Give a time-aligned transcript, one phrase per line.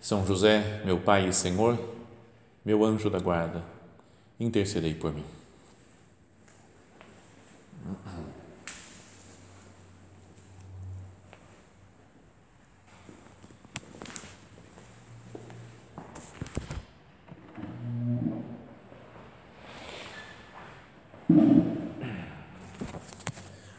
[0.00, 1.78] são José, meu Pai e Senhor,
[2.64, 3.62] meu anjo da guarda,
[4.38, 5.24] intercedei por mim.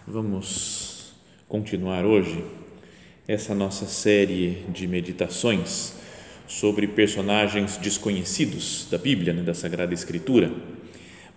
[0.06, 1.14] Vamos
[1.48, 2.44] continuar hoje
[3.28, 5.99] essa nossa série de meditações
[6.50, 10.52] sobre personagens desconhecidos da Bíblia, né, da Sagrada Escritura,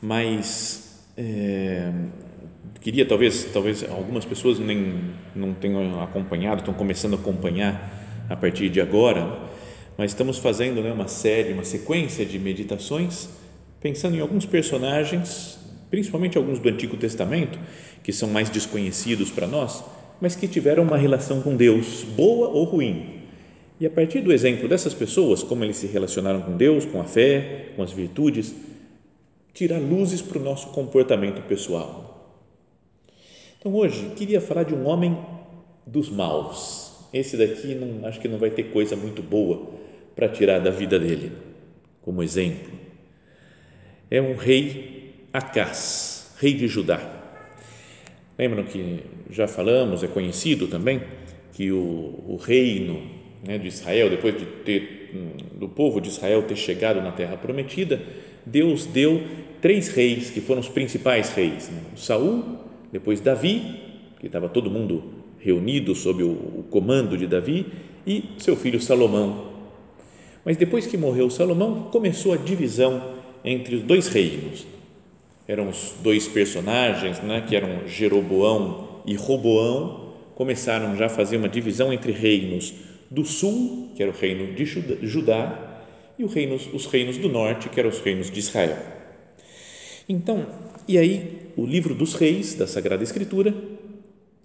[0.00, 1.92] mas é,
[2.80, 4.94] queria talvez talvez algumas pessoas nem
[5.36, 9.38] não tenham acompanhado, estão começando a acompanhar a partir de agora,
[9.98, 13.28] mas estamos fazendo né, uma série, uma sequência de meditações
[13.82, 15.58] pensando em alguns personagens,
[15.90, 17.58] principalmente alguns do Antigo Testamento,
[18.02, 19.84] que são mais desconhecidos para nós,
[20.20, 23.21] mas que tiveram uma relação com Deus, boa ou ruim,
[23.82, 27.04] e a partir do exemplo dessas pessoas, como eles se relacionaram com Deus, com a
[27.04, 28.54] fé, com as virtudes,
[29.52, 32.32] tirar luzes para o nosso comportamento pessoal.
[33.58, 35.18] Então hoje queria falar de um homem
[35.84, 36.92] dos maus.
[37.12, 39.70] Esse daqui não, acho que não vai ter coisa muito boa
[40.14, 41.32] para tirar da vida dele,
[42.02, 42.72] como exemplo.
[44.08, 47.00] É um rei Acás, rei de Judá.
[48.38, 51.02] Lembram que já falamos, é conhecido também,
[51.52, 56.42] que o, o reino né, de Israel, depois de ter hum, do povo de Israel
[56.42, 58.00] ter chegado na Terra Prometida,
[58.46, 59.22] Deus deu
[59.60, 61.80] três reis que foram os principais reis: né?
[61.96, 62.42] Saul,
[62.92, 63.80] depois Davi,
[64.20, 65.02] que estava todo mundo
[65.38, 67.66] reunido sob o, o comando de Davi,
[68.06, 69.52] e seu filho Salomão.
[70.44, 73.02] Mas depois que morreu Salomão, começou a divisão
[73.44, 74.66] entre os dois reinos.
[75.46, 81.48] Eram os dois personagens, né, que eram Jeroboão e Roboão, começaram já a fazer uma
[81.48, 82.74] divisão entre reinos
[83.12, 85.80] do sul, que era o reino de Judá,
[86.18, 88.76] e os reinos do norte, que eram os reinos de Israel.
[90.08, 90.46] Então,
[90.86, 93.54] e aí o livro dos reis da Sagrada Escritura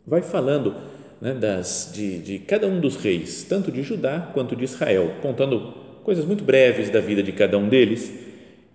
[0.05, 0.75] vai falando
[1.21, 5.73] né, das, de, de cada um dos reis, tanto de Judá quanto de Israel, contando
[6.03, 8.11] coisas muito breves da vida de cada um deles.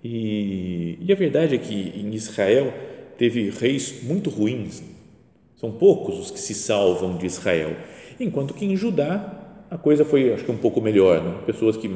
[0.02, 2.72] E, e a verdade é que em Israel
[3.16, 4.82] teve reis muito ruins,
[5.56, 7.76] são poucos os que se salvam de Israel,
[8.18, 9.41] enquanto que em Judá
[9.72, 11.34] a coisa foi, acho que um pouco melhor, né?
[11.46, 11.90] pessoas que,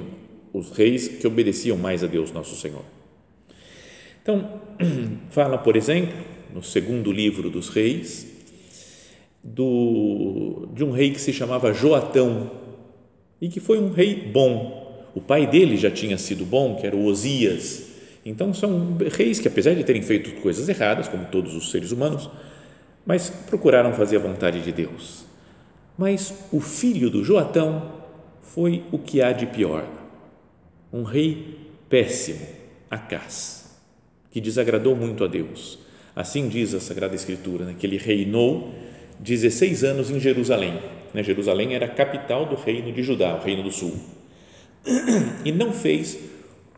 [0.51, 2.81] os reis que obedeciam mais a Deus Nosso Senhor.
[4.23, 4.63] Então,
[5.29, 6.17] fala, por exemplo,
[6.55, 8.27] no segundo livro dos reis,
[9.45, 12.51] do, de um rei que se chamava Joatão
[13.43, 15.05] e que foi um rei bom.
[15.15, 17.89] O pai dele já tinha sido bom, que era o Osias.
[18.25, 22.31] Então, são reis que, apesar de terem feito coisas erradas, como todos os seres humanos,
[23.05, 25.26] mas procuraram fazer a vontade de Deus.
[25.97, 27.91] Mas o filho do Joatão
[28.43, 29.87] foi o que há de pior.
[30.93, 31.59] Um rei
[31.89, 32.47] péssimo,
[32.91, 33.79] Acás,
[34.31, 35.79] que desagradou muito a Deus.
[36.15, 38.75] Assim diz a Sagrada Escritura, né, que ele reinou
[39.19, 40.79] 16 anos em Jerusalém.
[41.12, 43.95] Né, Jerusalém era a capital do reino de Judá, o reino do sul.
[45.45, 46.19] E não fez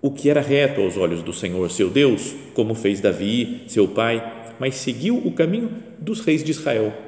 [0.00, 4.55] o que era reto aos olhos do Senhor, seu Deus, como fez Davi, seu pai,
[4.59, 7.08] mas seguiu o caminho dos reis de Israel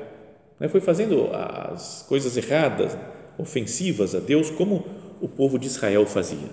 [0.61, 0.69] né?
[0.69, 2.97] foi fazendo as coisas erradas,
[3.39, 4.85] ofensivas a Deus, como
[5.21, 6.51] o povo de Israel fazia.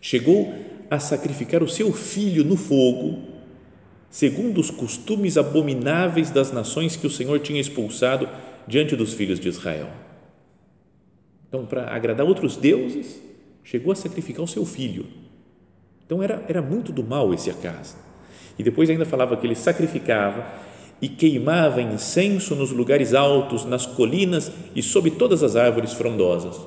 [0.00, 0.52] Chegou
[0.90, 3.22] a sacrificar o seu filho no fogo,
[4.10, 8.28] segundo os costumes abomináveis das nações que o Senhor tinha expulsado
[8.66, 9.88] diante dos filhos de Israel.
[11.48, 13.20] Então, para agradar outros deuses,
[13.64, 15.06] chegou a sacrificar o seu filho.
[16.04, 17.96] Então, era, era muito do mal esse acaso.
[18.58, 20.44] E depois ainda falava que ele sacrificava
[21.02, 26.60] e queimava incenso nos lugares altos, nas colinas e sob todas as árvores frondosas.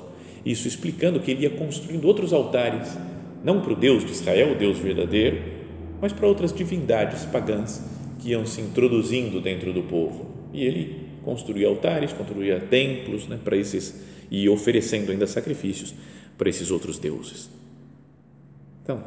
[0.44, 2.98] Isso explicando que ele ia construindo outros altares,
[3.42, 5.42] não para o Deus de Israel, o Deus verdadeiro,
[6.02, 7.82] mas para outras divindades pagãs
[8.20, 10.26] que iam se introduzindo dentro do povo.
[10.52, 15.94] E ele construía altares, construía templos né, para esses e oferecendo ainda sacrifícios
[16.36, 17.48] para esses outros deuses.
[18.82, 19.02] Então,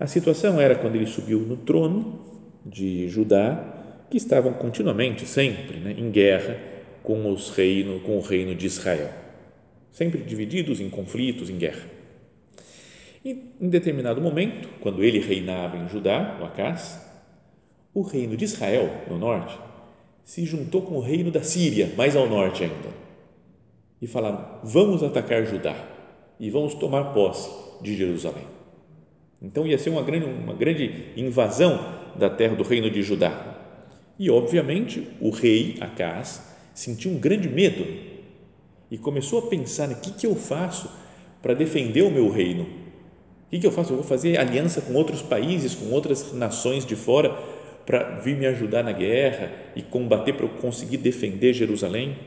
[0.00, 2.28] a situação era quando ele subiu no trono
[2.68, 3.74] de Judá
[4.10, 6.56] que estavam continuamente, sempre, né, em guerra
[7.02, 9.10] com, os reino, com o reino de Israel.
[9.90, 11.84] sempre divididos em conflitos, em guerra.
[13.24, 17.04] E em determinado momento, quando ele reinava em Judá, o Acás,
[17.92, 19.58] o reino de Israel, no norte,
[20.22, 22.90] se juntou com o reino da Síria, mais ao norte ainda,
[24.00, 25.74] e falaram: vamos atacar Judá
[26.38, 27.50] e vamos tomar posse
[27.82, 28.44] de Jerusalém.
[29.42, 33.56] Então ia ser uma grande, uma grande invasão da terra do reino de Judá.
[34.18, 36.42] E, obviamente, o rei Acás
[36.74, 37.86] sentiu um grande medo
[38.90, 40.90] e começou a pensar: o que, que eu faço
[41.42, 42.64] para defender o meu reino?
[42.64, 43.92] O que, que eu faço?
[43.92, 47.36] Eu vou fazer aliança com outros países, com outras nações de fora
[47.86, 52.18] para vir me ajudar na guerra e combater para eu conseguir defender Jerusalém.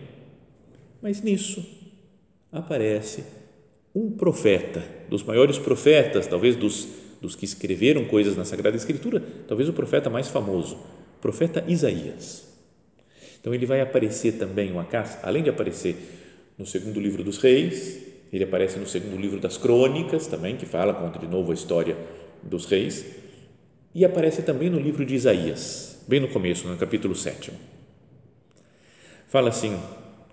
[1.02, 1.64] Mas nisso
[2.52, 3.24] aparece
[3.94, 6.88] um profeta, dos maiores profetas, talvez dos,
[7.22, 12.48] dos que escreveram coisas na Sagrada Escritura, talvez o profeta mais famoso, o profeta Isaías.
[13.40, 15.96] Então ele vai aparecer também, uma casa, além de aparecer
[16.58, 18.00] no segundo livro dos reis,
[18.34, 21.96] ele aparece no segundo livro das crônicas também, que fala, conta de novo a história
[22.42, 23.06] dos reis,
[23.94, 27.52] e aparece também no livro de Isaías, bem no começo, no capítulo 7.
[29.28, 29.78] Fala assim,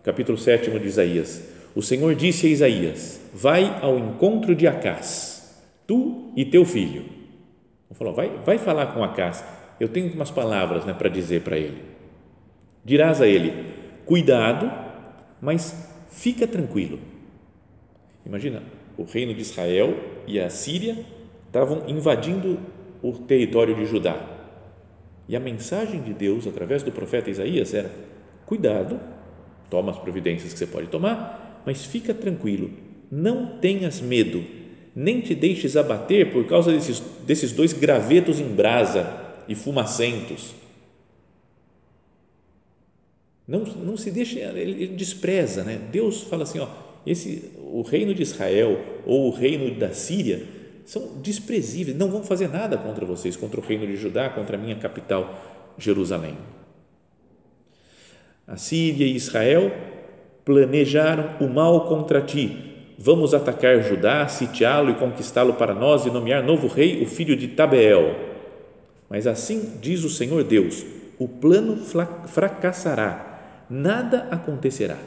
[0.02, 1.42] capítulo 7 de Isaías:
[1.74, 5.37] O Senhor disse a Isaías: Vai ao encontro de Acás,
[5.88, 7.04] tu e teu filho.
[7.92, 9.42] Falou, vai, vai falar com Acás.
[9.80, 11.82] Eu tenho umas palavras né, para dizer para ele.
[12.84, 13.52] Dirás a ele:
[14.04, 14.70] Cuidado,
[15.40, 16.98] mas fica tranquilo.
[18.24, 18.62] Imagina,
[18.96, 19.96] o reino de Israel
[20.26, 21.04] e a Síria
[21.46, 22.60] estavam invadindo
[23.02, 24.20] o território de Judá.
[25.28, 27.90] E a mensagem de Deus através do profeta Isaías era:
[28.44, 29.00] cuidado,
[29.70, 32.70] toma as providências que você pode tomar, mas fica tranquilo,
[33.10, 34.44] não tenhas medo,
[35.00, 39.08] nem te deixes abater por causa desses, desses dois gravetos em brasa
[39.46, 40.56] e fumacentos.
[43.46, 45.80] Não, não se deixe, ele, ele despreza, né?
[45.92, 46.66] Deus fala assim, ó,
[47.06, 50.44] esse, o reino de Israel ou o reino da Síria
[50.84, 54.60] são desprezíveis, não vão fazer nada contra vocês, contra o reino de Judá, contra a
[54.60, 56.36] minha capital, Jerusalém.
[58.48, 59.70] A Síria e Israel
[60.44, 62.77] planejaram o mal contra ti.
[63.00, 67.46] Vamos atacar Judá, sitiá-lo e conquistá-lo para nós e nomear novo rei, o filho de
[67.46, 68.16] Tabeel.
[69.08, 70.84] Mas assim diz o Senhor Deus:
[71.16, 71.76] o plano
[72.26, 74.98] fracassará, nada acontecerá.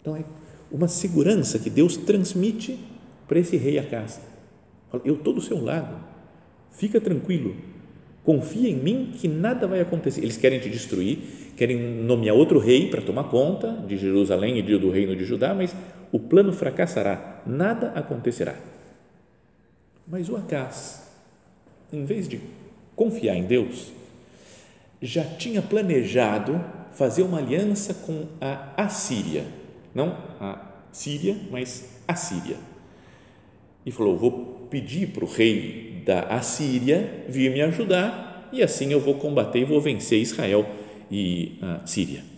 [0.00, 0.22] Então é
[0.70, 2.78] uma segurança que Deus transmite
[3.26, 4.20] para esse rei a casa.
[4.88, 5.96] Fala, eu estou do seu lado,
[6.70, 7.56] fica tranquilo,
[8.22, 10.22] confia em mim que nada vai acontecer.
[10.22, 11.18] Eles querem te destruir,
[11.56, 15.74] querem nomear outro rei para tomar conta de Jerusalém e do reino de Judá, mas
[16.12, 18.54] o plano fracassará, nada acontecerá.
[20.06, 21.10] Mas o Acás,
[21.92, 22.40] em vez de
[22.94, 23.92] confiar em Deus,
[25.02, 29.44] já tinha planejado fazer uma aliança com a Assíria,
[29.94, 30.60] não a
[30.92, 32.56] Síria, mas a Síria
[33.86, 39.00] e falou: Vou pedir para o rei da Assíria vir me ajudar e assim eu
[39.00, 40.66] vou combater e vou vencer Israel
[41.10, 42.35] e a Síria.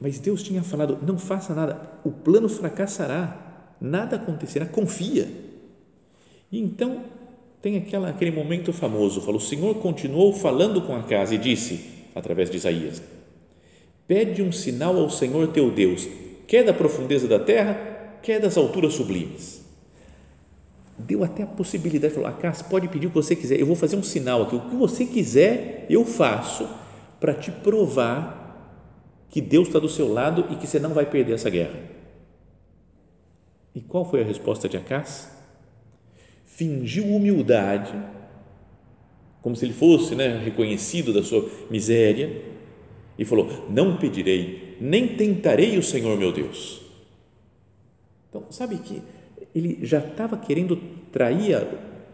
[0.00, 5.28] Mas Deus tinha falado: Não faça nada, o plano fracassará, nada acontecerá, confia.
[6.50, 7.02] E então
[7.60, 11.98] tem aquela, aquele momento famoso: falou, O Senhor continuou falando com a casa e disse,
[12.14, 13.02] através de Isaías:
[14.06, 16.06] Pede um sinal ao Senhor teu Deus,
[16.46, 17.74] quer da profundeza da terra,
[18.22, 19.58] quer das alturas sublimes.
[20.96, 23.96] Deu até a possibilidade, falou: Acas, pode pedir o que você quiser, eu vou fazer
[23.96, 26.68] um sinal aqui, o que você quiser eu faço
[27.20, 28.37] para te provar
[29.30, 31.78] que Deus está do seu lado e que você não vai perder essa guerra.
[33.74, 35.30] E qual foi a resposta de Acas?
[36.44, 37.92] Fingiu humildade,
[39.40, 42.42] como se ele fosse né, reconhecido da sua miséria,
[43.18, 46.88] e falou: Não pedirei, nem tentarei o Senhor meu Deus
[48.28, 49.02] então, sabe que
[49.54, 50.76] ele já estava querendo
[51.10, 51.66] trair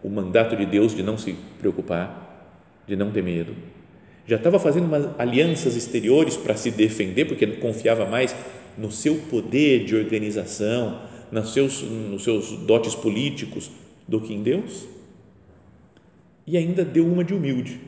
[0.03, 3.53] o mandato de Deus de não se preocupar, de não ter medo.
[4.27, 8.35] Já estava fazendo umas alianças exteriores para se defender, porque confiava mais
[8.77, 11.01] no seu poder de organização,
[11.31, 13.69] nos seus, nos seus dotes políticos,
[14.07, 14.87] do que em Deus.
[16.45, 17.79] E ainda deu uma de humilde.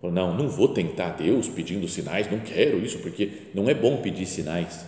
[0.00, 3.96] Falou, não, não vou tentar Deus pedindo sinais, não quero isso, porque não é bom
[3.98, 4.86] pedir sinais.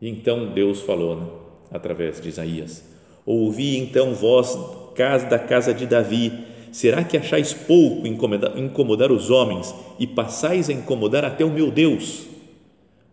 [0.00, 1.26] Então Deus falou, né,
[1.70, 2.84] através de Isaías:
[3.24, 4.58] Ouvi então vós,
[4.96, 6.32] casa da casa de Davi,
[6.72, 12.26] será que achais pouco incomodar, os homens e passais a incomodar até o meu Deus?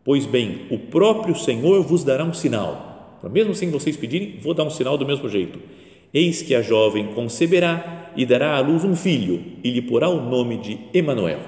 [0.04, 3.20] Pois bem, o próprio Senhor vos dará um sinal.
[3.30, 5.60] Mesmo sem vocês pedirem, vou dar um sinal do mesmo jeito.
[6.14, 10.22] Eis que a jovem conceberá e dará à luz um filho, e lhe porá o
[10.22, 11.42] nome de Emanuel.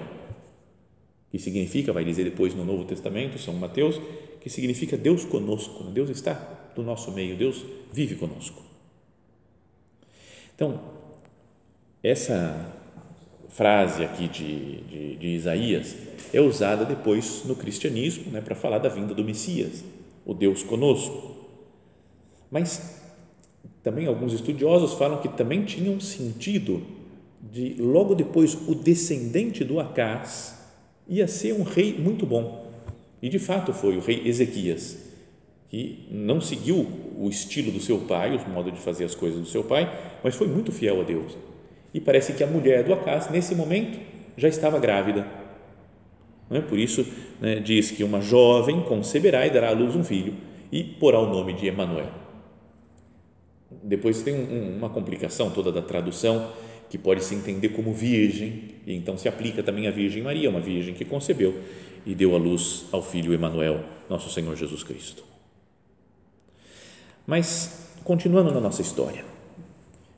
[1.31, 3.99] que significa, vai dizer depois no Novo Testamento, São Mateus,
[4.41, 5.85] que significa Deus conosco.
[5.85, 6.33] Deus está
[6.75, 8.61] do nosso meio, Deus vive conosco.
[10.53, 10.79] Então,
[12.03, 12.73] essa
[13.49, 15.95] frase aqui de, de, de Isaías
[16.33, 19.83] é usada depois no cristianismo né, para falar da vinda do Messias,
[20.25, 21.35] o Deus conosco.
[22.49, 23.01] Mas
[23.83, 26.81] também alguns estudiosos falam que também tinha um sentido
[27.41, 30.55] de logo depois o descendente do Acás
[31.07, 32.71] ia ser um rei muito bom.
[33.21, 34.97] E de fato foi o rei Ezequias,
[35.69, 39.45] que não seguiu o estilo do seu pai, o modo de fazer as coisas do
[39.45, 39.91] seu pai,
[40.23, 41.33] mas foi muito fiel a Deus.
[41.93, 43.99] E parece que a mulher do Acás, nesse momento,
[44.37, 45.27] já estava grávida.
[46.49, 46.59] É?
[46.59, 47.05] Por isso,
[47.39, 50.33] né, diz que uma jovem conceberá e dará à luz um filho
[50.71, 52.09] e porá o nome de Emanuel.
[53.83, 56.51] Depois tem um, uma complicação toda da tradução,
[56.89, 60.59] que pode se entender como virgem, e então se aplica também à Virgem Maria, uma
[60.59, 61.57] virgem que concebeu
[62.05, 65.23] e deu à luz ao filho Emanuel, nosso Senhor Jesus Cristo.
[67.25, 69.23] Mas continuando na nossa história.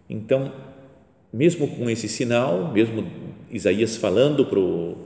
[0.10, 0.52] Então,
[1.34, 3.06] mesmo com esse sinal, mesmo
[3.50, 4.46] Isaías falando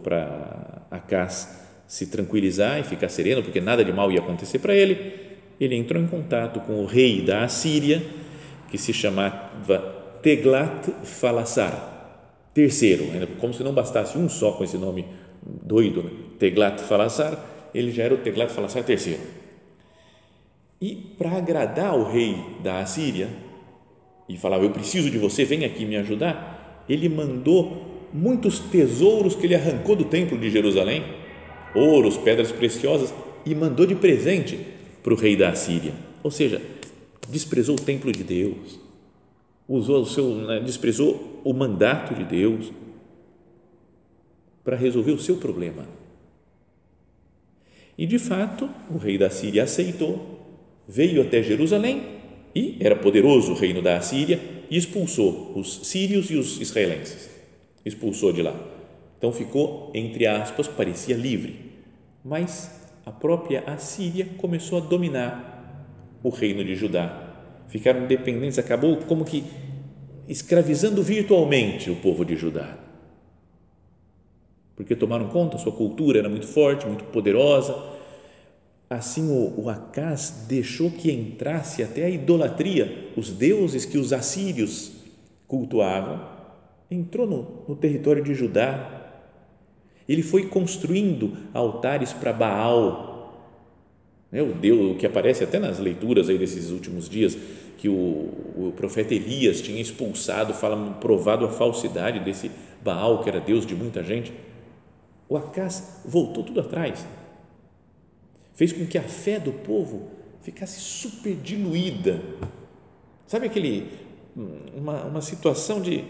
[0.03, 5.13] para Acás se tranquilizar e ficar sereno, porque nada de mal ia acontecer para ele,
[5.59, 8.03] ele entrou em contato com o rei da Assíria,
[8.69, 9.79] que se chamava
[10.21, 12.19] Teglat Falassar,
[12.53, 13.05] terceiro,
[13.39, 15.05] como se não bastasse um só com esse nome
[15.41, 16.09] doido, né?
[16.37, 17.39] Teglat Falassar,
[17.73, 19.21] ele já era o Teglat Falassar terceiro.
[20.81, 23.29] E para agradar o rei da Assíria
[24.27, 29.45] e falava, eu preciso de você, vem aqui me ajudar, ele mandou muitos tesouros que
[29.45, 31.03] ele arrancou do templo de Jerusalém,
[31.73, 33.13] ouros, pedras preciosas,
[33.45, 34.59] e mandou de presente
[35.01, 35.93] para o rei da Assíria.
[36.23, 36.61] Ou seja,
[37.29, 38.79] desprezou o templo de Deus,
[39.67, 42.71] usou o seu, né, desprezou o mandato de Deus
[44.63, 45.87] para resolver o seu problema.
[47.97, 50.45] E de fato, o rei da Síria aceitou,
[50.87, 52.16] veio até Jerusalém
[52.57, 57.29] e era poderoso o reino da Assíria e expulsou os sírios e os israelenses.
[57.85, 58.55] Expulsou de lá.
[59.17, 61.55] Então ficou, entre aspas, parecia livre.
[62.23, 67.27] Mas a própria Assíria começou a dominar o reino de Judá
[67.67, 69.43] ficaram dependentes, acabou como que
[70.27, 72.77] escravizando virtualmente o povo de Judá.
[74.75, 77.73] Porque tomaram conta, sua cultura era muito forte, muito poderosa.
[78.89, 84.93] Assim, o, o Acás deixou que entrasse até a idolatria, os deuses que os assírios
[85.45, 86.25] cultuavam,
[86.89, 88.93] entrou no, no território de Judá.
[90.07, 93.07] Ele foi construindo altares para Baal,
[94.31, 97.37] né, o Deus, o que aparece até nas leituras aí desses últimos dias,
[97.77, 102.49] que o, o profeta Elias tinha expulsado, fala, provado a falsidade desse
[102.81, 104.33] Baal, que era Deus de muita gente.
[105.29, 107.05] O Acás voltou tudo atrás.
[108.57, 110.07] Fez com que a fé do povo
[110.41, 112.19] ficasse super diluída.
[113.27, 113.85] Sabe aquele,
[114.75, 116.03] uma, uma situação de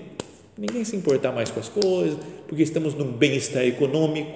[0.57, 4.31] ninguém se importar mais com as coisas, porque estamos num bem-estar econômico,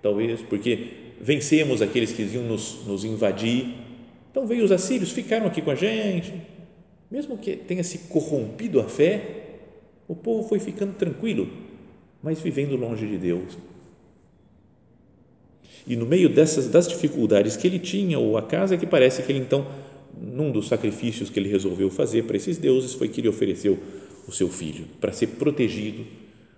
[0.00, 3.74] talvez, porque vencemos aqueles que iam nos, nos invadir.
[4.30, 6.32] Então veio os assírios, ficaram aqui com a gente.
[7.10, 9.56] Mesmo que tenha se corrompido a fé,
[10.06, 11.50] o povo foi ficando tranquilo,
[12.22, 13.58] mas vivendo longe de Deus.
[15.86, 19.32] E no meio dessas das dificuldades que ele tinha, ou a casa que parece que
[19.32, 19.66] ele então,
[20.20, 23.78] num dos sacrifícios que ele resolveu fazer para esses deuses, foi que ele ofereceu
[24.26, 26.04] o seu filho para ser protegido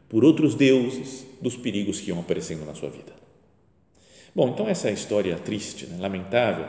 [0.08, 3.12] por outros deuses dos perigos que iam aparecendo na sua vida.
[4.34, 6.66] Bom, então essa é a história triste, né, lamentável,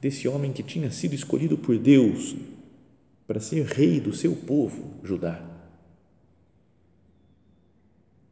[0.00, 2.34] desse homem que tinha sido escolhido por Deus
[3.26, 5.42] para ser rei do seu povo, Judá.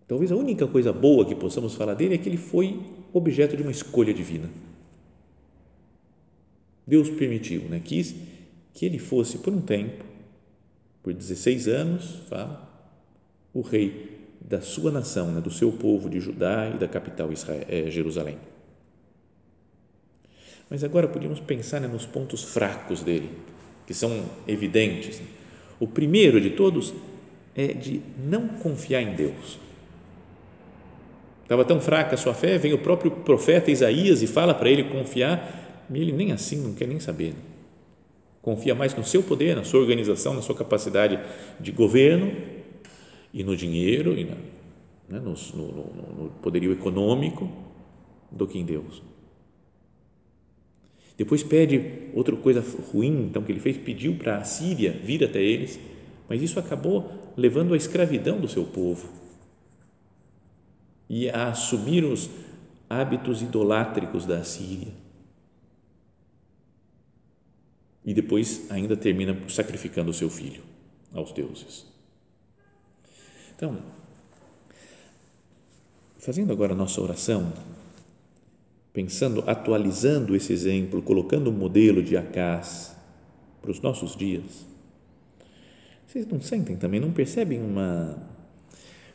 [0.07, 2.79] Talvez a única coisa boa que possamos falar dele é que ele foi
[3.12, 4.49] objeto de uma escolha divina.
[6.87, 8.14] Deus permitiu, né, quis
[8.75, 10.04] que ele fosse por um tempo,
[11.02, 12.69] por 16 anos, fala,
[13.52, 17.64] o rei da sua nação, né, do seu povo de Judá e da capital Israel,
[17.69, 18.38] é, Jerusalém.
[20.69, 23.31] Mas agora podíamos pensar né, nos pontos fracos dele,
[23.87, 25.21] que são evidentes.
[25.78, 26.95] O primeiro de todos
[27.54, 29.59] é de não confiar em Deus.
[31.43, 34.85] Estava tão fraca a sua fé, vem o próprio profeta Isaías e fala para ele
[34.85, 37.35] confiar, e ele nem assim não quer nem saber.
[38.41, 41.19] Confia mais no seu poder, na sua organização, na sua capacidade
[41.61, 42.33] de governo
[43.33, 44.35] e no dinheiro e na,
[45.09, 47.49] né, no, no, no poderio econômico
[48.31, 49.03] do que em Deus.
[51.17, 55.41] Depois pede outra coisa ruim, então que ele fez, pediu para a Síria vir até
[55.41, 55.79] eles,
[56.29, 59.22] mas isso acabou levando à escravidão do seu povo
[61.14, 62.31] e a assumir os,
[62.92, 64.92] hábitos idolátricos da Síria.
[68.04, 70.62] E depois ainda termina sacrificando o seu filho
[71.14, 71.87] aos deuses.
[73.57, 73.78] Então,
[76.19, 77.50] fazendo agora a nossa oração,
[78.92, 82.95] pensando, atualizando esse exemplo, colocando o modelo de Acás
[83.62, 84.66] para os nossos dias,
[86.07, 88.19] vocês não sentem também, não percebem uma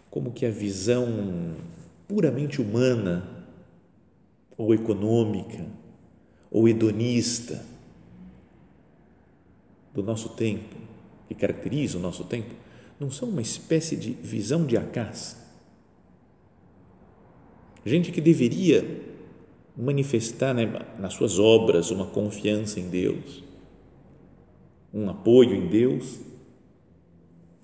[0.10, 1.56] como que a visão
[2.08, 3.46] puramente humana
[4.58, 5.66] ou econômica
[6.50, 7.64] ou hedonista
[9.94, 10.76] do nosso tempo,
[11.28, 12.54] que caracteriza o nosso tempo,
[13.00, 15.38] não são uma espécie de visão de Acás.
[17.86, 19.06] Gente que deveria
[19.76, 20.66] manifestar né,
[21.00, 23.44] nas suas obras uma confiança em Deus,
[24.94, 26.20] um apoio em Deus,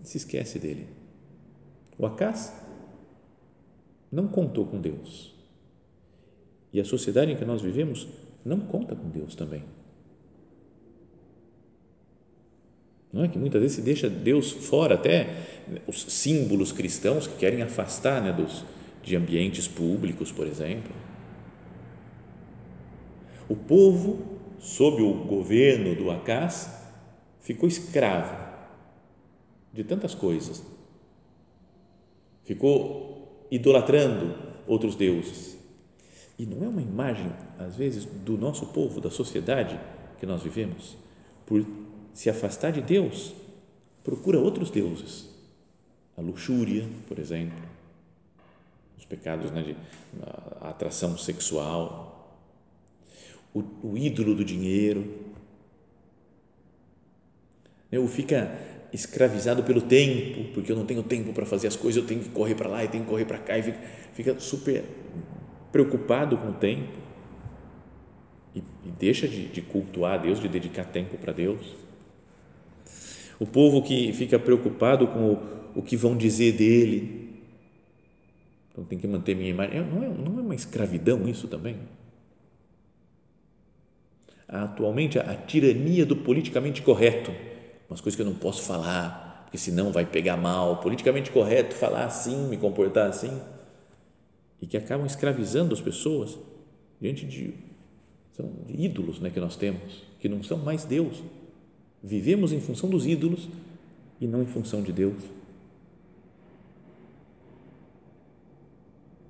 [0.03, 0.87] se esquece dele.
[1.97, 2.53] O Acás
[4.13, 5.33] não contou com Deus.
[6.71, 8.07] E a sociedade em que nós vivemos
[8.45, 9.63] não conta com Deus também.
[13.11, 15.29] Não é que muitas vezes se deixa Deus fora, até
[15.87, 18.63] os símbolos cristãos que querem afastar né, dos,
[19.03, 20.91] de ambientes públicos, por exemplo.
[23.49, 26.71] O povo, sob o governo do Acás,
[27.39, 28.35] ficou escravo
[29.71, 30.63] de tantas coisas.
[32.43, 33.12] Ficou
[33.53, 34.35] idolatrando
[34.67, 35.55] outros deuses.
[36.39, 39.79] E não é uma imagem, às vezes, do nosso povo, da sociedade
[40.19, 40.97] que nós vivemos,
[41.45, 41.63] por
[42.13, 43.31] se afastar de Deus,
[44.03, 45.29] procura outros deuses.
[46.17, 47.61] A luxúria, por exemplo,
[48.97, 49.75] os pecados né, de
[50.59, 52.39] a atração sexual,
[53.53, 55.07] o, o ídolo do dinheiro,
[57.91, 62.01] né, o fica escravizado pelo tempo, porque eu não tenho tempo para fazer as coisas,
[62.01, 63.79] eu tenho que correr para lá e tenho que correr para cá, e fica,
[64.13, 64.83] fica super
[65.71, 66.99] preocupado com o tempo
[68.53, 71.83] e, e deixa de, de cultuar a Deus, de dedicar tempo para Deus
[73.39, 77.29] o povo que fica preocupado com o, o que vão dizer dele.
[78.71, 79.79] Então tem que manter minha imagem.
[79.79, 81.75] É, não é, não é uma escravidão isso também?
[84.47, 87.31] Atualmente, a, a tirania do politicamente correto,
[87.93, 90.77] umas coisas que eu não posso falar, porque senão vai pegar mal.
[90.77, 93.41] Politicamente correto, falar assim, me comportar assim,
[94.61, 96.37] e que acabam escravizando as pessoas
[96.99, 97.53] diante de,
[98.31, 101.21] são de ídolos né, que nós temos, que não são mais Deus
[102.03, 103.47] Vivemos em função dos ídolos
[104.19, 105.23] e não em função de Deus.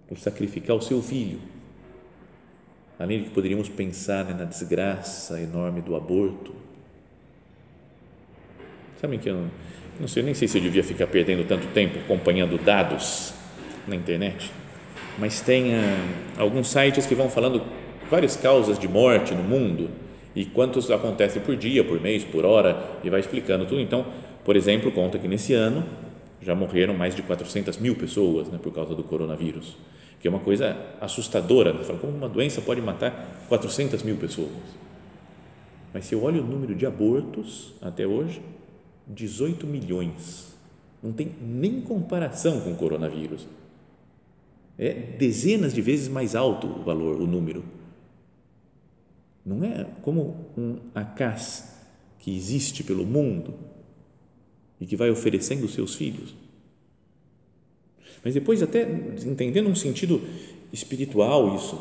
[0.07, 1.39] Por sacrificar o seu filho,
[2.97, 6.51] além de que poderíamos pensar né, na desgraça enorme do aborto.
[9.03, 9.47] Sabem que eu
[9.99, 13.33] não sei, nem sei se eu devia ficar perdendo tanto tempo acompanhando dados
[13.85, 14.49] na internet,
[15.19, 17.61] mas tem ah, alguns sites que vão falando
[18.09, 19.89] várias causas de morte no mundo
[20.33, 23.81] e quantos acontecem por dia, por mês, por hora, e vai explicando tudo.
[23.81, 24.05] Então,
[24.45, 25.83] por exemplo, conta que nesse ano
[26.41, 29.75] já morreram mais de 400 mil pessoas né, por causa do coronavírus,
[30.21, 31.73] que é uma coisa assustadora.
[31.73, 31.83] Né?
[31.83, 34.47] Fala, como uma doença pode matar 400 mil pessoas?
[35.93, 38.41] Mas se eu olho o número de abortos até hoje,
[39.07, 40.53] 18 milhões.
[41.01, 43.45] Não tem nem comparação com o coronavírus.
[44.77, 47.63] É dezenas de vezes mais alto o valor, o número
[49.45, 51.75] não é como um acás
[52.19, 53.53] que existe pelo mundo
[54.79, 56.33] e que vai oferecendo os seus filhos.
[58.23, 58.83] Mas depois, até
[59.25, 60.21] entendendo um sentido
[60.71, 61.77] espiritual, isso.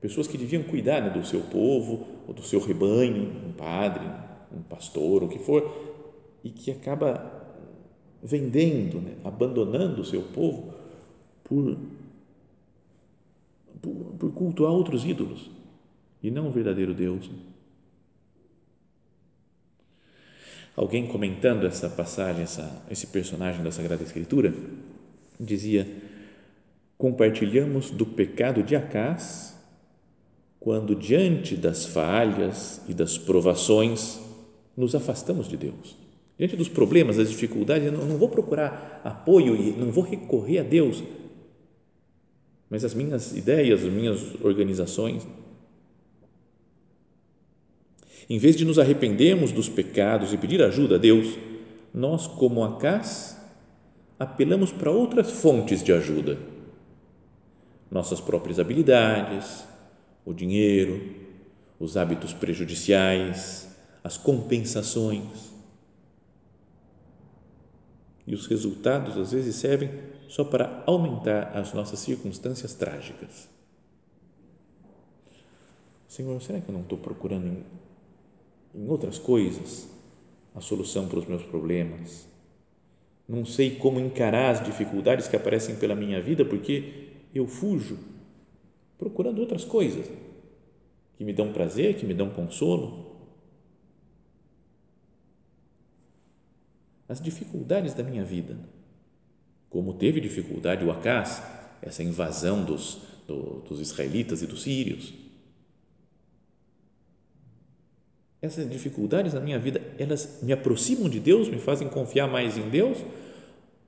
[0.00, 4.04] Pessoas que deviam cuidar né, do seu povo, ou do seu rebanho, um padre,
[4.52, 5.62] um pastor, o que for,
[6.42, 7.42] e que acaba
[8.22, 10.72] vendendo, né, abandonando o seu povo
[11.44, 11.76] por,
[13.80, 15.50] por, por cultuar outros ídolos
[16.22, 17.30] e não o verdadeiro Deus.
[20.74, 24.52] Alguém comentando essa passagem, essa, esse personagem da Sagrada Escritura,
[25.38, 25.86] dizia:
[26.98, 29.54] compartilhamos do pecado de Acás
[30.58, 34.18] quando, diante das falhas e das provações,
[34.76, 35.96] nos afastamos de Deus.
[36.36, 40.62] Diante dos problemas, das dificuldades, eu não vou procurar apoio e não vou recorrer a
[40.62, 41.02] Deus,
[42.68, 45.24] mas as minhas ideias, as minhas organizações,
[48.28, 51.38] em vez de nos arrependermos dos pecados e pedir ajuda a Deus,
[51.92, 53.38] nós, como Acás,
[54.18, 56.38] apelamos para outras fontes de ajuda.
[57.90, 59.64] Nossas próprias habilidades,
[60.24, 61.00] o dinheiro,
[61.78, 63.73] os hábitos prejudiciais,
[64.04, 65.52] as compensações.
[68.26, 69.90] E os resultados às vezes servem
[70.28, 73.48] só para aumentar as nossas circunstâncias trágicas.
[76.06, 77.64] Senhor, será que eu não estou procurando em,
[78.74, 79.88] em outras coisas
[80.54, 82.26] a solução para os meus problemas?
[83.26, 87.98] Não sei como encarar as dificuldades que aparecem pela minha vida porque eu fujo
[88.98, 90.06] procurando outras coisas
[91.16, 93.03] que me dão prazer, que me dão consolo.
[97.08, 98.56] As dificuldades da minha vida,
[99.68, 101.42] como teve dificuldade o Acás,
[101.82, 105.12] essa invasão dos, do, dos israelitas e dos sírios.
[108.40, 112.68] Essas dificuldades na minha vida, elas me aproximam de Deus, me fazem confiar mais em
[112.68, 112.98] Deus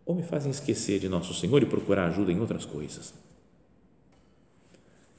[0.05, 3.13] ou me fazem esquecer de nosso Senhor e procurar ajuda em outras coisas?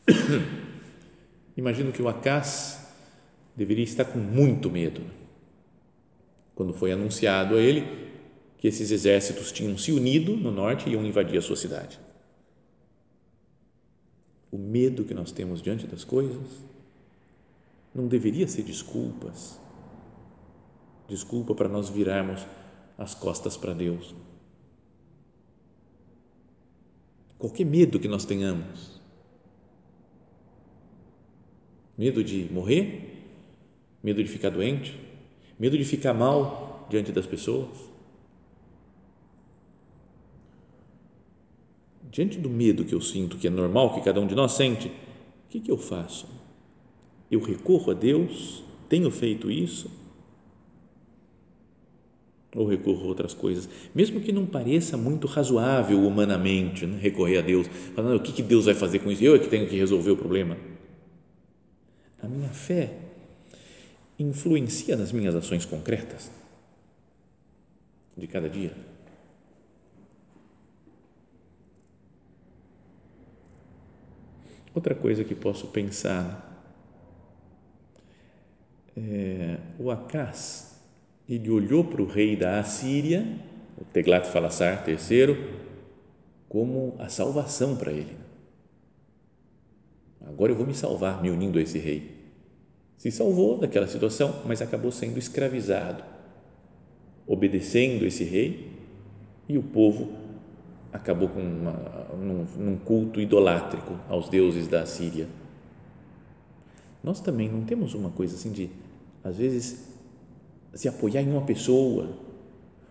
[1.58, 2.80] Imagino que o Acás
[3.56, 5.02] deveria estar com muito medo
[6.58, 7.86] quando foi anunciado a ele
[8.58, 12.00] que esses exércitos tinham se unido no norte e iam invadir a sua cidade.
[14.52, 16.48] O medo que nós temos diante das coisas
[17.94, 19.60] não deveria ser desculpas.
[21.08, 22.44] Desculpa para nós virarmos
[22.98, 24.16] as costas para Deus.
[27.38, 29.00] Qualquer medo que nós tenhamos,
[31.96, 33.28] medo de morrer,
[34.02, 35.07] medo de ficar doente,
[35.60, 37.88] medo de ficar mal diante das pessoas.
[42.12, 44.88] Diante do medo que eu sinto, que é normal, que cada um de nós sente,
[44.88, 46.28] o que, que eu faço?
[47.30, 48.64] Eu recorro a Deus?
[48.90, 49.92] Tenho feito isso?
[52.56, 53.70] Ou recorro a outras coisas?
[53.94, 56.98] Mesmo que não pareça muito razoável humanamente né?
[57.00, 59.24] recorrer a Deus, falando o que, que Deus vai fazer com isso?
[59.24, 60.58] Eu é que tenho que resolver o problema.
[62.20, 63.07] A minha fé
[64.20, 66.32] influencia nas minhas ações concretas
[68.16, 68.74] de cada dia.
[74.74, 76.44] Outra coisa que posso pensar
[78.96, 80.80] é, o Acás
[81.30, 83.26] ele olhou para o rei da Assíria,
[83.78, 85.38] o Teglat-Falassar III,
[86.48, 88.16] como a salvação para ele.
[90.26, 92.17] Agora eu vou me salvar me unindo a esse rei
[92.98, 96.04] se salvou daquela situação, mas acabou sendo escravizado,
[97.28, 98.72] obedecendo esse rei,
[99.48, 100.10] e o povo
[100.92, 105.28] acabou com uma, num, num culto idolátrico aos deuses da Síria.
[107.04, 108.70] Nós também não temos uma coisa assim de,
[109.24, 109.88] às vezes,
[110.74, 112.10] se apoiar em uma pessoa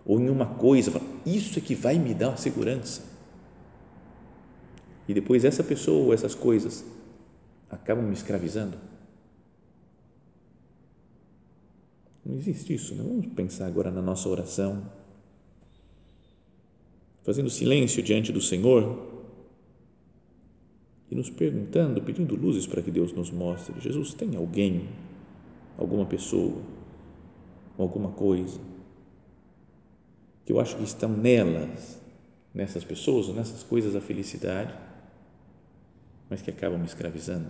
[0.05, 3.03] ou em uma coisa, falar, isso é que vai me dar segurança.
[5.09, 6.85] E depois essa pessoa essas coisas
[7.69, 8.79] acabam me escravizando.
[12.27, 12.95] Não existe isso.
[12.95, 13.05] Né?
[13.07, 14.83] Vamos pensar agora na nossa oração.
[17.23, 19.15] Fazendo silêncio diante do Senhor
[21.11, 23.81] e nos perguntando, pedindo luzes para que Deus nos mostre.
[23.81, 24.89] Jesus, tem alguém,
[25.79, 26.61] alguma pessoa,
[27.79, 28.61] alguma coisa
[30.45, 32.01] que eu acho que estão nelas,
[32.55, 34.73] nessas pessoas, nessas coisas, a felicidade,
[36.31, 37.49] mas que acabam me escravizando.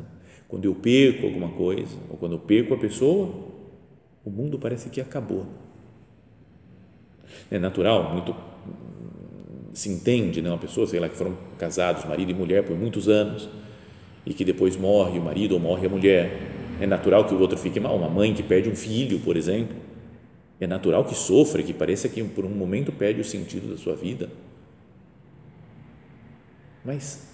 [0.48, 3.55] Quando eu perco alguma coisa, ou quando eu perco a pessoa,
[4.26, 5.46] o mundo parece que acabou.
[7.48, 8.34] É natural, muito
[9.72, 10.50] se entende, né?
[10.50, 13.48] uma pessoa, sei lá, que foram casados, marido e mulher por muitos anos
[14.24, 16.40] e que depois morre o marido ou morre a mulher.
[16.80, 19.76] É natural que o outro fique mal, uma mãe que perde um filho, por exemplo.
[20.58, 23.94] É natural que sofra, que pareça que por um momento perde o sentido da sua
[23.94, 24.28] vida.
[26.84, 27.28] Mas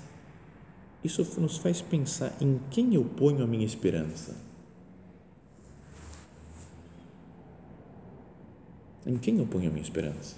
[1.03, 4.52] isso nos faz pensar em quem eu ponho a minha esperança
[9.07, 10.37] Em quem eu ponho a minha esperança?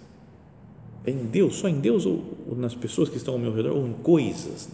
[1.06, 3.76] É em Deus, só em Deus ou, ou nas pessoas que estão ao meu redor,
[3.76, 4.68] ou em coisas?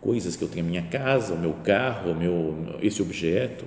[0.00, 3.64] Coisas que eu tenho a minha casa, o meu carro, o meu, esse objeto.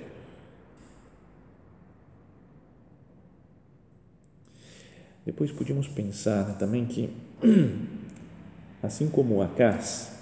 [5.24, 7.10] Depois podíamos pensar né, também que,
[8.82, 10.12] assim como o Acás,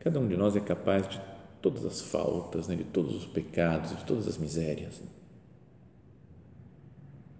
[0.00, 1.20] cada um de nós é capaz de
[1.62, 5.00] todas as faltas, né, de todos os pecados, de todas as misérias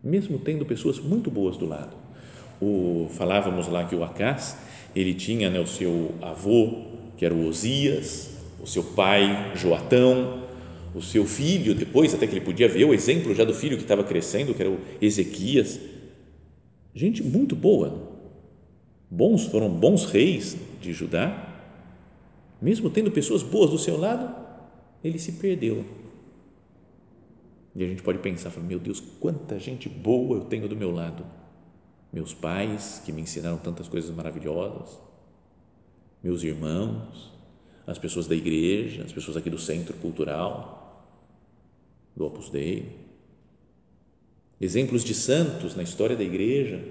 [0.02, 1.96] mesmo tendo pessoas muito boas do lado.
[2.60, 4.56] O, falávamos lá que o Acás,
[4.94, 6.84] ele tinha né, o seu avô,
[7.16, 10.44] que era o Osias, o seu pai, Joatão,
[10.94, 13.82] o seu filho, depois até que ele podia ver o exemplo já do filho que
[13.82, 15.78] estava crescendo, que era o Ezequias.
[16.94, 18.10] Gente muito boa.
[19.10, 21.46] Bons, foram bons reis de Judá.
[22.60, 24.34] Mesmo tendo pessoas boas do seu lado,
[25.02, 25.84] ele se perdeu
[27.74, 31.24] e a gente pode pensar, meu Deus, quanta gente boa eu tenho do meu lado.
[32.12, 34.98] Meus pais, que me ensinaram tantas coisas maravilhosas,
[36.22, 37.32] meus irmãos,
[37.86, 41.06] as pessoas da igreja, as pessoas aqui do centro cultural,
[42.16, 42.98] do Opus Dei.
[44.60, 46.84] Exemplos de santos na história da igreja.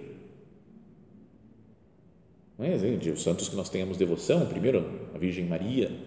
[2.57, 5.97] Não é de os santos que nós tenhamos devoção, primeiro a Virgem Maria,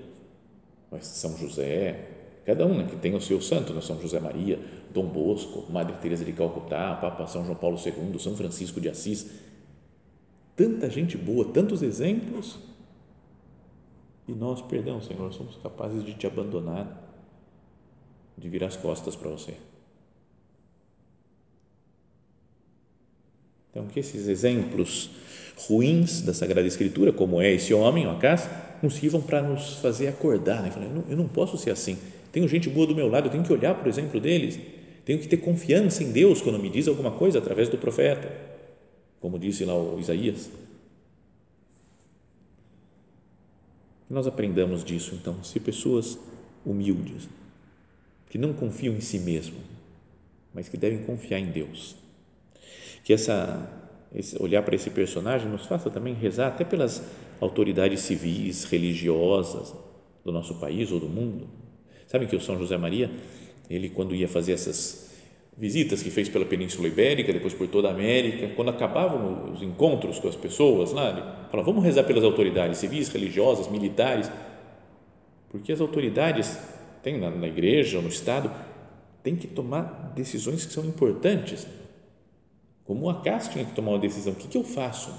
[1.01, 3.81] São José, cada um né, que tem o seu santo, né?
[3.81, 4.59] São José Maria,
[4.93, 9.31] Dom Bosco, Madre Teresa de Calcutá, Papa São João Paulo II, São Francisco de Assis,
[10.57, 12.59] tanta gente boa, tantos exemplos,
[14.27, 17.01] e nós, perdão, Senhor, somos capazes de te abandonar,
[18.39, 19.55] de virar as costas para você.
[23.71, 25.11] Então, que esses exemplos
[25.67, 28.49] ruins da Sagrada Escritura, como é esse homem, Acas,
[28.83, 30.63] nos sirvam para nos fazer acordar.
[30.63, 31.05] Né?
[31.09, 31.99] Eu não posso ser assim.
[32.33, 34.59] Tenho gente boa do meu lado, eu tenho que olhar para o exemplo deles.
[35.05, 38.33] Tenho que ter confiança em Deus quando me diz alguma coisa através do profeta,
[39.21, 40.51] como disse lá o Isaías.
[44.09, 46.19] Nós aprendamos disso, então, ser pessoas
[46.65, 47.29] humildes,
[48.31, 49.57] que não confiam em si mesmo,
[50.55, 51.97] mas que devem confiar em Deus.
[53.05, 53.83] Que essa
[54.15, 57.03] esse, olhar para esse personagem nos faça também rezar até pelas
[57.41, 59.75] autoridades civis, religiosas
[60.25, 61.49] do nosso país ou do mundo.
[62.13, 63.11] Sabe que o São José Maria,
[63.71, 65.11] ele quando ia fazer essas
[65.57, 70.19] visitas que fez pela Península Ibérica, depois por toda a América, quando acabavam os encontros
[70.19, 74.31] com as pessoas lá, ele falava, vamos rezar pelas autoridades civis, religiosas, militares,
[75.49, 76.59] porque as autoridades
[77.03, 78.53] tem na, na igreja no Estado,
[79.23, 81.67] tem que tomar decisões que são importantes.
[82.85, 85.15] Como o Acas tinha que tomar uma decisão, o que, que eu faço?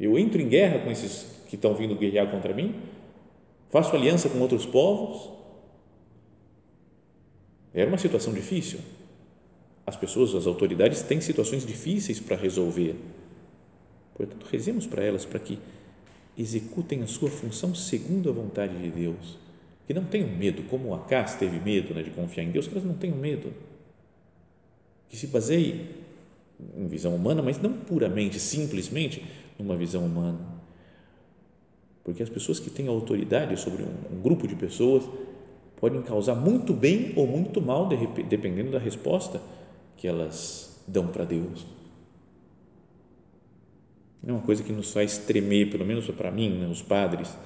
[0.00, 2.74] Eu entro em guerra com esses que estão vindo guerrear contra mim?
[3.72, 5.32] Faço aliança com outros povos?
[7.72, 8.78] Era uma situação difícil.
[9.86, 12.94] As pessoas, as autoridades têm situações difíceis para resolver.
[14.14, 15.58] Portanto, rezemos para elas para que
[16.36, 19.38] executem a sua função segundo a vontade de Deus.
[19.86, 22.84] Que não tenham medo, como Acas teve medo né, de confiar em Deus, que elas
[22.84, 23.54] não tenham medo.
[25.08, 25.86] Que se baseie
[26.76, 29.24] em visão humana, mas não puramente, simplesmente
[29.58, 30.51] numa visão humana.
[32.04, 35.04] Porque as pessoas que têm autoridade sobre um, um grupo de pessoas
[35.76, 37.88] podem causar muito bem ou muito mal,
[38.28, 39.40] dependendo da resposta
[39.96, 41.66] que elas dão para Deus.
[44.24, 47.36] É uma coisa que nos faz tremer, pelo menos para mim, né, os padres.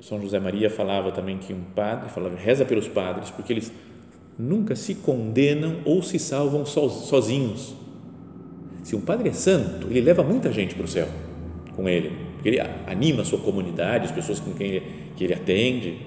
[0.00, 3.72] São José Maria falava também que um padre, falava, reza pelos padres, porque eles
[4.36, 7.74] nunca se condenam ou se salvam sozinhos.
[8.82, 11.08] Se um padre é santo, ele leva muita gente para o céu
[11.76, 15.34] com ele, porque ele anima a sua comunidade, as pessoas com quem ele, que ele
[15.34, 15.98] atende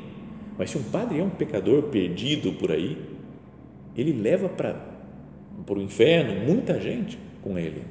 [0.60, 3.02] mas se um padre é um pecador perdido por aí,
[3.96, 4.74] ele leva para,
[5.66, 7.86] para o inferno muita gente com ele.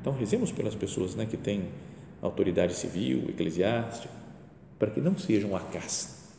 [0.00, 1.68] Então, rezemos pelas pessoas né, que têm
[2.20, 4.12] autoridade civil, eclesiástica,
[4.76, 6.34] para que não sejam acás.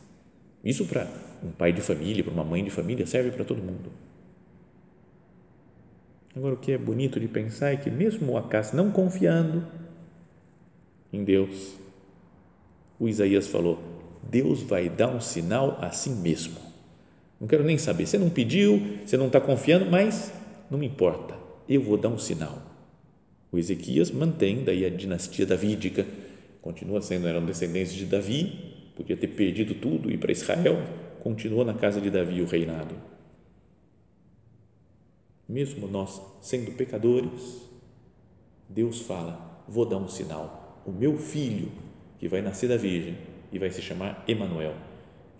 [0.62, 1.08] Isso para
[1.42, 3.90] um pai de família, para uma mãe de família, serve para todo mundo.
[6.38, 9.66] Agora, o que é bonito de pensar é que, mesmo o acás não confiando
[11.12, 11.74] em Deus,
[12.96, 13.82] o Isaías falou:
[14.22, 16.60] Deus vai dar um sinal a si mesmo.
[17.40, 18.06] Não quero nem saber.
[18.06, 20.32] Você não pediu, você não está confiando, mas
[20.70, 21.34] não me importa.
[21.68, 22.62] Eu vou dar um sinal.
[23.50, 26.06] O Ezequias mantém daí a dinastia davídica,
[26.62, 30.84] continua sendo, eram descendentes de Davi, podia ter perdido tudo e para Israel,
[31.18, 33.07] continuou na casa de Davi o reinado.
[35.48, 37.62] Mesmo nós sendo pecadores,
[38.68, 40.82] Deus fala: vou dar um sinal.
[40.84, 41.70] O meu filho
[42.18, 43.16] que vai nascer da Virgem
[43.52, 44.74] e vai se chamar Emanuel,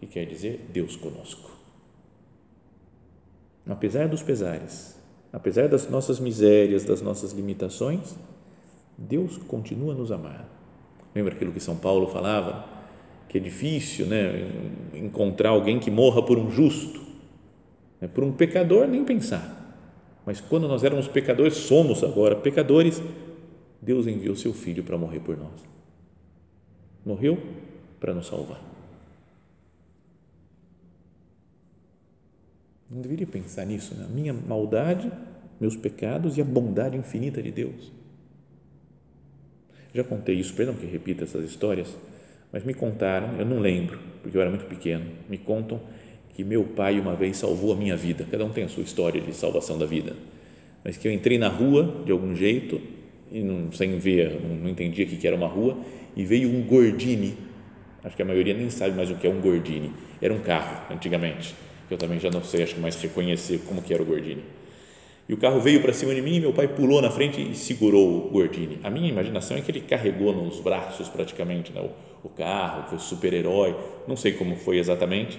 [0.00, 1.50] que quer dizer Deus conosco.
[3.66, 4.98] Apesar dos pesares,
[5.30, 8.16] apesar das nossas misérias, das nossas limitações,
[8.96, 10.48] Deus continua a nos amar.
[11.14, 12.66] Lembra aquilo que São Paulo falava?
[13.28, 14.50] Que é difícil né,
[14.94, 17.00] encontrar alguém que morra por um justo.
[18.00, 19.57] Né, por um pecador, nem pensar.
[20.28, 23.02] Mas quando nós éramos pecadores, somos agora pecadores,
[23.80, 25.78] Deus enviou seu Filho para morrer por nós
[27.08, 27.38] morreu
[27.98, 28.62] para nos salvar.
[32.90, 34.06] Não deveria pensar nisso, né?
[34.10, 35.10] minha maldade,
[35.58, 37.92] meus pecados e a bondade infinita de Deus.
[39.94, 41.96] Já contei isso, perdão que repita essas histórias,
[42.52, 45.80] mas me contaram, eu não lembro, porque eu era muito pequeno, me contam
[46.34, 48.26] que meu pai uma vez salvou a minha vida.
[48.30, 50.14] Cada um tem a sua história de salvação da vida.
[50.84, 52.80] Mas que eu entrei na rua de algum jeito
[53.30, 55.76] e não, sem ver, não, não entendia o que era uma rua
[56.16, 57.36] e veio um Gordini.
[58.02, 59.92] Acho que a maioria nem sabe mais o que é um Gordini.
[60.20, 61.54] Era um carro, antigamente,
[61.86, 64.42] que eu também já não sei, acho que mais reconhecer como que era o Gordini.
[65.28, 67.54] E o carro veio para cima de mim e meu pai pulou na frente e
[67.54, 68.78] segurou o Gordini.
[68.82, 72.98] A minha imaginação é que ele carregou nos braços praticamente né, o, o carro, foi
[72.98, 75.38] super-herói, não sei como foi exatamente,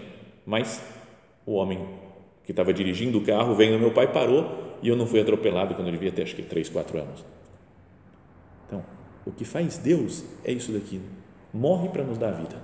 [0.50, 0.82] mas
[1.46, 1.88] o homem
[2.44, 5.76] que estava dirigindo o carro veio no meu pai, parou e eu não fui atropelado
[5.76, 7.24] quando eu devia ter acho que 3, 4 anos.
[8.66, 8.84] Então,
[9.28, 11.00] o que faz Deus é isso daqui.
[11.54, 12.60] Morre para nos dar vida.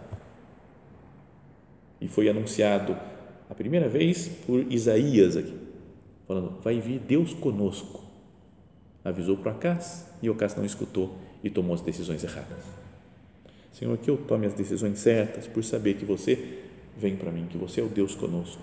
[2.02, 2.98] E foi anunciado
[3.48, 5.56] a primeira vez por Isaías aqui,
[6.28, 8.04] falando: vai vir Deus conosco.
[9.04, 12.64] Avisou para Acas e Acas não escutou e tomou as decisões erradas.
[13.72, 16.65] Senhor, que eu tome as decisões certas por saber que você
[16.98, 18.62] vem para mim, que você é o Deus conosco,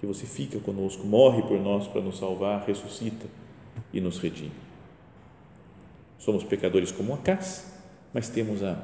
[0.00, 3.26] que você fica conosco, morre por nós para nos salvar, ressuscita
[3.92, 4.52] e nos redime.
[6.18, 7.72] Somos pecadores como Acas,
[8.12, 8.82] mas temos a,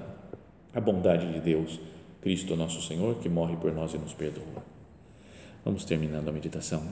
[0.74, 1.80] a bondade de Deus,
[2.20, 4.62] Cristo nosso Senhor, que morre por nós e nos perdoa.
[5.64, 6.82] Vamos terminando a meditação.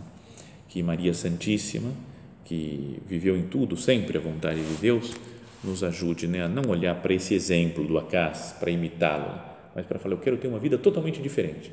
[0.68, 1.90] Que Maria Santíssima,
[2.44, 5.14] que viveu em tudo sempre a vontade de Deus,
[5.62, 9.40] nos ajude né, a não olhar para esse exemplo do Acas, para imitá-lo,
[9.74, 11.72] mas para falar: eu quero ter uma vida totalmente diferente,